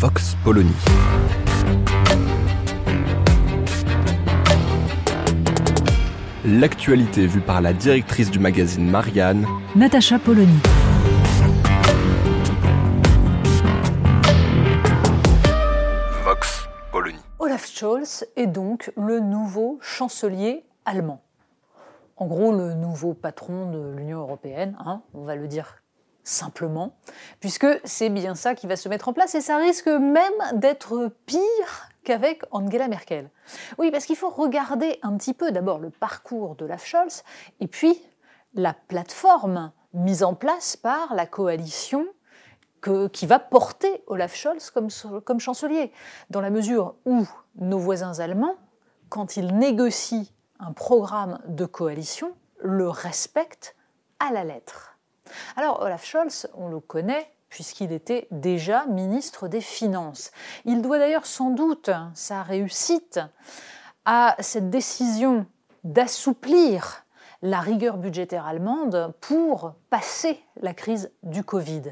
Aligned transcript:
Vox 0.00 0.36
Polony. 0.44 0.70
L'actualité 6.44 7.26
vue 7.26 7.40
par 7.40 7.60
la 7.60 7.72
directrice 7.72 8.30
du 8.30 8.38
magazine 8.38 8.88
Marianne, 8.88 9.44
Natacha 9.74 10.20
Polony. 10.20 10.60
Vox 16.22 16.68
Polony. 16.92 17.18
Olaf 17.40 17.66
Scholz 17.66 18.24
est 18.36 18.46
donc 18.46 18.92
le 18.96 19.18
nouveau 19.18 19.80
chancelier 19.82 20.62
allemand. 20.84 21.24
En 22.16 22.26
gros, 22.26 22.52
le 22.52 22.74
nouveau 22.74 23.14
patron 23.14 23.72
de 23.72 23.96
l'Union 23.96 24.20
européenne, 24.20 24.76
hein, 24.78 25.02
on 25.12 25.24
va 25.24 25.34
le 25.34 25.48
dire 25.48 25.82
simplement, 26.28 26.94
puisque 27.40 27.66
c'est 27.84 28.10
bien 28.10 28.34
ça 28.34 28.54
qui 28.54 28.66
va 28.66 28.76
se 28.76 28.88
mettre 28.88 29.08
en 29.08 29.12
place 29.12 29.34
et 29.34 29.40
ça 29.40 29.56
risque 29.56 29.88
même 29.88 30.32
d'être 30.52 31.10
pire 31.26 31.88
qu'avec 32.04 32.42
Angela 32.50 32.86
Merkel. 32.88 33.30
Oui, 33.78 33.90
parce 33.90 34.04
qu'il 34.04 34.16
faut 34.16 34.28
regarder 34.28 34.98
un 35.02 35.16
petit 35.16 35.32
peu 35.32 35.50
d'abord 35.52 35.78
le 35.78 35.90
parcours 35.90 36.54
d'Olaf 36.54 36.84
Scholz 36.84 37.24
et 37.60 37.66
puis 37.66 38.00
la 38.54 38.74
plateforme 38.74 39.72
mise 39.94 40.22
en 40.22 40.34
place 40.34 40.76
par 40.76 41.14
la 41.14 41.26
coalition 41.26 42.06
qui 43.12 43.26
va 43.26 43.38
porter 43.38 44.04
Olaf 44.06 44.34
Scholz 44.34 44.70
comme, 44.70 44.88
comme 45.24 45.40
chancelier, 45.40 45.92
dans 46.30 46.40
la 46.40 46.50
mesure 46.50 46.94
où 47.06 47.26
nos 47.56 47.78
voisins 47.78 48.20
allemands, 48.20 48.56
quand 49.08 49.36
ils 49.36 49.56
négocient 49.56 50.26
un 50.60 50.72
programme 50.72 51.40
de 51.48 51.64
coalition, 51.64 52.32
le 52.60 52.88
respectent 52.88 53.74
à 54.20 54.30
la 54.30 54.44
lettre. 54.44 54.97
Alors 55.56 55.82
Olaf 55.82 56.04
Scholz, 56.04 56.48
on 56.54 56.68
le 56.68 56.80
connaît 56.80 57.30
puisqu'il 57.48 57.92
était 57.92 58.28
déjà 58.30 58.86
ministre 58.86 59.48
des 59.48 59.60
Finances. 59.60 60.30
Il 60.64 60.82
doit 60.82 60.98
d'ailleurs 60.98 61.26
sans 61.26 61.50
doute 61.50 61.90
sa 62.14 62.42
réussite 62.42 63.20
à 64.04 64.36
cette 64.40 64.70
décision 64.70 65.46
d'assouplir 65.84 67.04
la 67.42 67.60
rigueur 67.60 67.98
budgétaire 67.98 68.46
allemande 68.46 69.14
pour 69.20 69.74
passer 69.90 70.40
la 70.60 70.74
crise 70.74 71.12
du 71.22 71.44
Covid. 71.44 71.82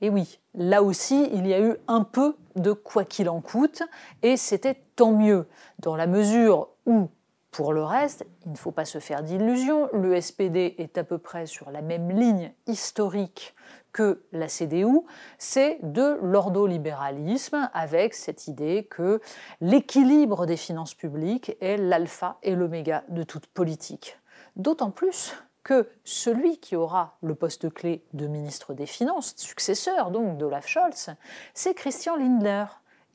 Et 0.00 0.10
oui, 0.10 0.40
là 0.54 0.82
aussi, 0.82 1.28
il 1.32 1.46
y 1.46 1.54
a 1.54 1.60
eu 1.60 1.76
un 1.88 2.04
peu 2.04 2.36
de 2.56 2.72
quoi 2.72 3.04
qu'il 3.04 3.28
en 3.30 3.40
coûte, 3.40 3.82
et 4.22 4.36
c'était 4.36 4.82
tant 4.96 5.12
mieux, 5.12 5.48
dans 5.78 5.96
la 5.96 6.06
mesure 6.06 6.68
où, 6.84 7.08
pour 7.50 7.72
le 7.72 7.82
reste, 7.82 8.24
il 8.46 8.52
ne 8.52 8.56
faut 8.56 8.70
pas 8.70 8.84
se 8.84 8.98
faire 8.98 9.22
d'illusions, 9.22 9.88
le 9.92 10.20
SPD 10.20 10.76
est 10.78 10.98
à 10.98 11.04
peu 11.04 11.18
près 11.18 11.46
sur 11.46 11.70
la 11.70 11.82
même 11.82 12.10
ligne 12.10 12.52
historique 12.66 13.54
que 13.92 14.22
la 14.30 14.48
CDU, 14.48 15.00
c'est 15.38 15.78
de 15.82 16.18
l'ordolibéralisme 16.22 17.68
avec 17.74 18.14
cette 18.14 18.46
idée 18.46 18.86
que 18.88 19.20
l'équilibre 19.60 20.46
des 20.46 20.56
finances 20.56 20.94
publiques 20.94 21.56
est 21.60 21.76
l'alpha 21.76 22.38
et 22.42 22.54
l'oméga 22.54 23.02
de 23.08 23.24
toute 23.24 23.46
politique. 23.46 24.18
D'autant 24.54 24.90
plus 24.90 25.34
que 25.62 25.88
celui 26.04 26.58
qui 26.58 26.76
aura 26.76 27.18
le 27.20 27.34
poste 27.34 27.72
clé 27.72 28.04
de 28.12 28.26
ministre 28.26 28.74
des 28.74 28.86
Finances, 28.86 29.34
successeur 29.36 30.10
donc 30.10 30.38
d'Olaf 30.38 30.66
Scholz, 30.66 31.10
c'est 31.52 31.74
Christian 31.74 32.16
Lindner. 32.16 32.64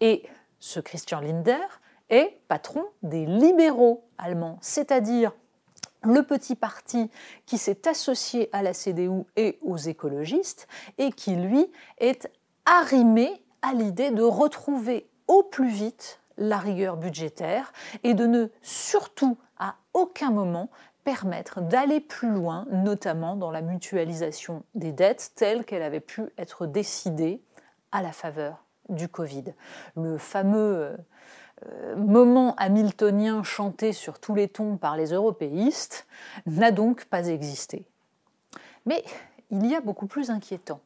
Et 0.01 0.23
ce 0.59 0.79
Christian 0.79 1.21
Lindner 1.21 1.65
est 2.09 2.37
patron 2.47 2.83
des 3.03 3.25
libéraux 3.25 4.03
allemands, 4.17 4.57
c'est-à-dire 4.61 5.33
le 6.03 6.21
petit 6.21 6.55
parti 6.55 7.09
qui 7.45 7.57
s'est 7.57 7.87
associé 7.87 8.49
à 8.53 8.61
la 8.61 8.73
CDU 8.73 9.23
et 9.35 9.57
aux 9.61 9.77
écologistes 9.77 10.67
et 10.97 11.11
qui, 11.11 11.35
lui, 11.35 11.71
est 11.97 12.29
arrimé 12.65 13.43
à 13.61 13.73
l'idée 13.73 14.11
de 14.11 14.23
retrouver 14.23 15.09
au 15.27 15.43
plus 15.43 15.69
vite 15.69 16.19
la 16.37 16.57
rigueur 16.57 16.97
budgétaire 16.97 17.71
et 18.03 18.13
de 18.13 18.27
ne 18.27 18.47
surtout 18.61 19.37
à 19.57 19.75
aucun 19.93 20.31
moment 20.31 20.69
permettre 21.03 21.61
d'aller 21.61 22.01
plus 22.01 22.29
loin, 22.31 22.65
notamment 22.71 23.35
dans 23.35 23.51
la 23.51 23.61
mutualisation 23.61 24.63
des 24.73 24.91
dettes 24.91 25.31
telle 25.35 25.63
qu'elle 25.63 25.83
avait 25.83 25.99
pu 25.99 26.23
être 26.37 26.65
décidée 26.65 27.41
à 27.91 28.01
la 28.01 28.11
faveur 28.11 28.65
du 28.89 29.07
Covid. 29.07 29.45
Le 29.95 30.17
fameux 30.17 30.75
euh, 30.75 30.97
moment 31.97 32.55
hamiltonien 32.55 33.43
chanté 33.43 33.93
sur 33.93 34.19
tous 34.19 34.35
les 34.35 34.47
tons 34.47 34.77
par 34.77 34.97
les 34.97 35.13
européistes 35.13 36.05
n'a 36.45 36.71
donc 36.71 37.05
pas 37.05 37.27
existé. 37.27 37.85
Mais 38.85 39.03
il 39.51 39.65
y 39.65 39.75
a 39.75 39.81
beaucoup 39.81 40.07
plus 40.07 40.29
inquiétant. 40.29 40.81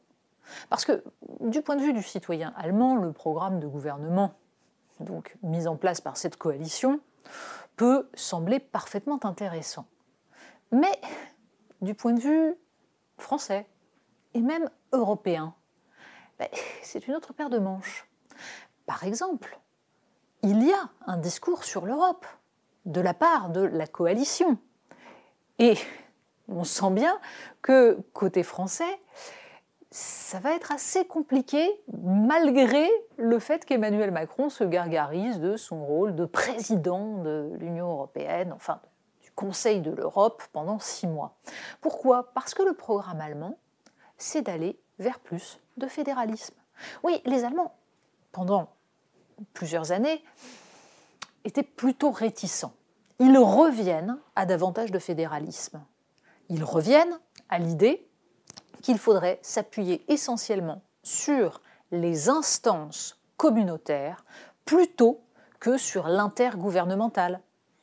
Parce 0.68 0.84
que, 0.84 1.04
du 1.40 1.62
point 1.62 1.76
de 1.76 1.82
vue 1.82 1.92
du 1.92 2.02
citoyen 2.02 2.52
allemand, 2.56 2.96
le 2.96 3.12
programme 3.12 3.60
de 3.60 3.66
gouvernement 3.66 4.34
donc 5.00 5.36
mis 5.42 5.66
en 5.66 5.76
place 5.76 6.00
par 6.00 6.16
cette 6.16 6.36
coalition 6.36 7.00
peut 7.76 8.08
sembler 8.14 8.60
parfaitement 8.60 9.18
intéressant. 9.24 9.86
Mais 10.72 11.00
du 11.80 11.94
point 11.94 12.12
de 12.12 12.20
vue 12.20 12.54
français 13.18 13.66
et 14.34 14.40
même 14.40 14.68
européen, 14.92 15.54
ben, 16.38 16.48
c'est 16.82 17.06
une 17.06 17.14
autre 17.14 17.32
paire 17.32 17.50
de 17.50 17.58
manches. 17.58 18.06
Par 18.86 19.04
exemple, 19.04 19.58
il 20.42 20.62
y 20.64 20.72
a 20.72 20.88
un 21.06 21.16
discours 21.16 21.64
sur 21.64 21.86
l'Europe 21.86 22.26
de 22.86 23.00
la 23.00 23.14
part 23.14 23.50
de 23.50 23.60
la 23.60 23.86
coalition. 23.86 24.58
Et 25.58 25.76
on 26.48 26.64
sent 26.64 26.90
bien 26.90 27.18
que 27.62 27.98
côté 28.12 28.42
français, 28.42 29.00
ça 29.90 30.38
va 30.38 30.52
être 30.52 30.72
assez 30.72 31.04
compliqué 31.04 31.68
malgré 32.02 32.88
le 33.16 33.38
fait 33.38 33.64
qu'Emmanuel 33.64 34.12
Macron 34.12 34.48
se 34.48 34.64
gargarise 34.64 35.40
de 35.40 35.56
son 35.56 35.84
rôle 35.84 36.14
de 36.14 36.24
président 36.24 37.18
de 37.22 37.50
l'Union 37.58 37.90
européenne, 37.90 38.52
enfin 38.54 38.80
du 39.22 39.30
Conseil 39.32 39.80
de 39.80 39.90
l'Europe 39.90 40.42
pendant 40.52 40.78
six 40.78 41.06
mois. 41.06 41.36
Pourquoi? 41.80 42.32
Parce 42.34 42.54
que 42.54 42.62
le 42.62 42.74
programme 42.74 43.20
allemand, 43.20 43.58
c'est 44.16 44.42
d'aller 44.42 44.78
vers 44.98 45.18
plus 45.18 45.60
de 45.76 45.86
fédéralisme. 45.86 46.54
Oui, 47.02 47.20
les 47.24 47.44
Allemands, 47.44 47.74
pendant 48.32 48.68
plusieurs 49.52 49.92
années, 49.92 50.22
étaient 51.44 51.62
plutôt 51.62 52.10
réticents. 52.10 52.74
Ils 53.18 53.38
reviennent 53.38 54.18
à 54.36 54.46
davantage 54.46 54.90
de 54.90 54.98
fédéralisme. 54.98 55.82
Ils 56.48 56.64
reviennent 56.64 57.18
à 57.48 57.58
l'idée 57.58 58.06
qu'il 58.82 58.98
faudrait 58.98 59.38
s'appuyer 59.42 60.04
essentiellement 60.12 60.82
sur 61.02 61.60
les 61.90 62.28
instances 62.28 63.20
communautaires 63.36 64.24
plutôt 64.64 65.20
que 65.58 65.76
sur 65.76 66.08
l'intergouvernemental, 66.08 67.40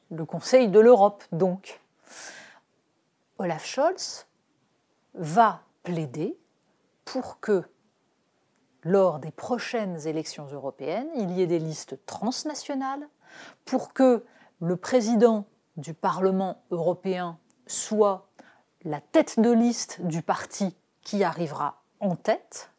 le 0.09 0.25
Conseil 0.25 0.69
de 0.69 0.79
l'Europe 0.79 1.24
donc. 1.31 1.79
Olaf 3.38 3.66
Scholz 3.66 4.25
va 5.13 5.62
plaider 5.84 6.38
pour 7.06 7.39
que 7.39 7.63
lors 8.88 9.19
des 9.19 9.31
prochaines 9.31 10.07
élections 10.07 10.48
européennes, 10.48 11.10
il 11.16 11.31
y 11.31 11.42
ait 11.42 11.48
des 11.48 11.60
listes 11.60 12.00
transnationales, 12.06 13.06
pour 13.66 13.94
que 13.94 14.24
le 14.62 14.78
président 14.78 15.45
du 15.75 15.94
Parlement 15.94 16.63
européen 16.72 17.38
soit 17.68 18.30
la 18.86 19.01
tête 19.01 19.42
de 19.42 19.51
liste 19.51 20.01
du 20.01 20.22
parti 20.22 20.74
qui 21.01 21.25
arrivera 21.25 21.84
en 22.00 22.16
tête, 22.16 22.72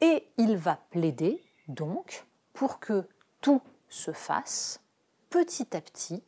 et 0.00 0.26
il 0.38 0.56
va 0.56 0.78
plaider 0.90 1.42
donc 1.68 2.26
pour 2.54 2.80
que 2.80 3.06
tout 3.42 3.60
se 3.88 4.12
fasse 4.12 4.80
petit 5.28 5.76
à 5.76 5.82
petit 5.82 6.22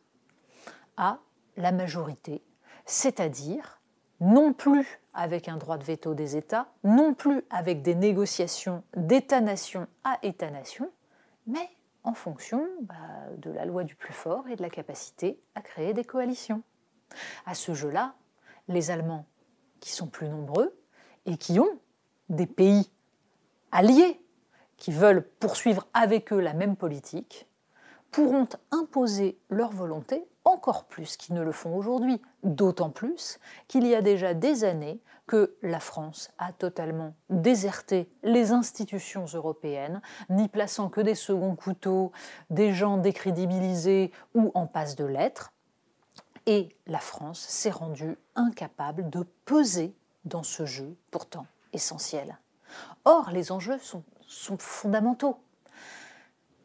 à 0.99 1.21
la 1.57 1.73
majorité, 1.73 2.45
c'est-à-dire 2.85 3.81
non 4.21 4.53
plus 4.53 5.01
avec 5.17 5.49
un 5.49 5.57
droit 5.57 5.79
de 5.79 5.85
veto 5.85 6.15
des 6.15 6.37
États, 6.37 6.69
non 6.85 7.15
plus 7.15 7.43
avec 7.51 7.83
des 7.83 7.95
négociations 7.95 8.85
d'État-nation 8.97 9.89
à 10.05 10.19
État-nation, 10.23 10.91
mais 11.47 11.69
en 12.05 12.15
fonction 12.15 12.69
bah, 12.83 12.95
de 13.39 13.51
la 13.51 13.65
loi 13.65 13.83
du 13.83 13.97
plus 13.97 14.13
fort 14.13 14.47
et 14.49 14.57
de 14.57 14.63
la 14.63 14.71
capacité 14.71 15.41
à 15.55 15.63
créer 15.63 15.93
des 15.95 16.05
coalitions. 16.05 16.63
À 17.47 17.55
ce 17.55 17.75
jeu-là, 17.75 18.15
les 18.69 18.91
Allemands, 18.91 19.27
qui 19.81 19.91
sont 19.91 20.07
plus 20.07 20.29
nombreux 20.29 20.79
et 21.25 21.37
qui 21.37 21.59
ont 21.59 21.81
des 22.29 22.47
pays 22.47 22.91
alliés 23.73 24.21
qui 24.77 24.93
veulent 24.93 25.27
poursuivre 25.41 25.87
avec 25.95 26.33
eux 26.33 26.41
la 26.41 26.53
même 26.53 26.77
politique 26.77 27.49
pourront 28.11 28.49
imposer 28.71 29.39
leur 29.49 29.71
volonté 29.71 30.27
encore 30.46 30.84
plus 30.84 31.16
qu'ils 31.16 31.34
ne 31.34 31.43
le 31.43 31.52
font 31.52 31.76
aujourd'hui, 31.76 32.22
d'autant 32.43 32.90
plus 32.90 33.38
qu'il 33.69 33.87
y 33.87 33.94
a 33.94 34.00
déjà 34.00 34.32
des 34.32 34.64
années 34.64 35.00
que 35.26 35.56
la 35.60 35.81
France 35.81 36.31
a 36.38 36.52
totalement 36.52 37.14
déserté 37.28 38.08
les 38.22 38.52
institutions 38.52 39.26
européennes, 39.34 40.00
n'y 40.31 40.48
plaçant 40.48 40.88
que 40.88 41.00
des 41.00 41.16
seconds 41.16 41.56
couteaux, 41.56 42.12
des 42.48 42.72
gens 42.72 42.96
décrédibilisés 42.96 44.12
ou 44.34 44.52
en 44.54 44.66
passe 44.66 44.94
de 44.94 45.04
l'être, 45.04 45.52
et 46.46 46.69
la 46.87 47.00
France 47.00 47.40
s'est 47.40 47.70
rendue 47.70 48.16
incapable 48.37 49.10
de 49.10 49.26
peser 49.44 49.96
dans 50.25 50.44
ce 50.44 50.64
jeu 50.64 50.96
pourtant 51.10 51.46
essentiel. 51.72 52.38
Or, 53.04 53.31
les 53.32 53.50
enjeux 53.50 53.78
sont, 53.78 54.04
sont 54.28 54.58
fondamentaux. 54.58 55.38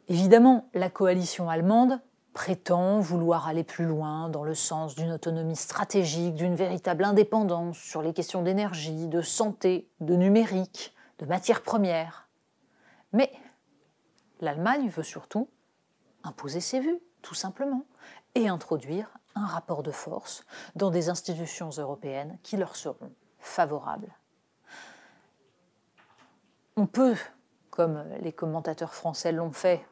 Évidemment, 0.08 0.70
la 0.76 0.92
coalition 0.92 1.50
allemande 1.50 2.00
prétend 2.34 3.00
vouloir 3.00 3.48
aller 3.48 3.64
plus 3.64 3.86
loin 3.86 4.30
dans 4.30 4.44
le 4.44 4.56
sens 4.56 4.96
d'une 4.96 5.12
autonomie 5.12 5.56
stratégique, 5.56 6.36
d'une 6.36 6.56
véritable 6.56 7.04
indépendance 7.04 7.78
sur 7.78 8.02
les 8.02 8.14
questions 8.14 8.42
d'énergie, 8.42 9.08
de 9.08 9.22
santé, 9.22 9.90
de 10.00 10.16
numérique, 10.16 10.96
de 11.20 11.26
matières 11.26 11.62
premières. 11.62 12.30
Mais 13.14 13.32
l'Allemagne 14.40 14.90
veut 14.90 15.04
surtout 15.04 15.50
imposer 16.24 16.62
ses 16.62 16.80
vues, 16.80 17.00
tout 17.22 17.36
simplement, 17.36 17.86
et 18.36 18.48
introduire 18.48 19.10
un 19.36 19.46
rapport 19.46 19.84
de 19.84 19.92
force 19.92 20.46
dans 20.76 20.90
des 20.90 21.10
institutions 21.10 21.70
européennes 21.70 22.38
qui 22.44 22.58
leur 22.58 22.76
seront 22.76 23.12
favorables. 23.40 24.14
On 26.78 26.86
peut, 26.86 27.18
comme 27.70 28.04
les 28.22 28.32
commentateurs 28.32 28.94
français 28.94 29.32
l'ont 29.32 29.52
fait, 29.52 29.86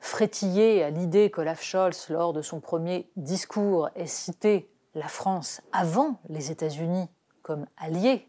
frétiller 0.00 0.82
à 0.82 0.90
l'idée 0.90 1.30
qu'Olaf 1.30 1.62
Scholz, 1.62 2.08
lors 2.10 2.32
de 2.32 2.42
son 2.42 2.60
premier 2.60 3.10
discours, 3.16 3.90
ait 3.94 4.06
cité 4.06 4.70
la 4.94 5.08
France 5.08 5.60
avant 5.72 6.20
les 6.28 6.50
États-Unis 6.50 7.08
comme 7.42 7.66
alliés, 7.76 8.28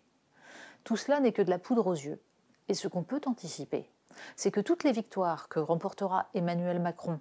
tout 0.83 0.97
cela 0.97 1.19
n'est 1.19 1.31
que 1.31 1.41
de 1.41 1.49
la 1.49 1.59
poudre 1.59 1.87
aux 1.87 1.93
yeux. 1.93 2.21
Et 2.67 2.73
ce 2.73 2.87
qu'on 2.87 3.03
peut 3.03 3.21
anticiper, 3.25 3.89
c'est 4.35 4.51
que 4.51 4.59
toutes 4.59 4.83
les 4.83 4.91
victoires 4.91 5.49
que 5.49 5.59
remportera 5.59 6.27
Emmanuel 6.33 6.79
Macron 6.79 7.19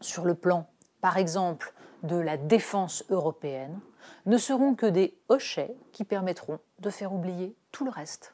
sur 0.00 0.24
le 0.24 0.34
plan, 0.34 0.68
par 1.00 1.16
exemple, 1.16 1.74
de 2.02 2.16
la 2.16 2.36
défense 2.36 3.04
européenne, 3.10 3.80
ne 4.26 4.36
seront 4.38 4.74
que 4.74 4.86
des 4.86 5.18
hochets 5.28 5.74
qui 5.92 6.04
permettront 6.04 6.58
de 6.80 6.90
faire 6.90 7.12
oublier 7.12 7.56
tout 7.72 7.84
le 7.84 7.90
reste. 7.90 8.33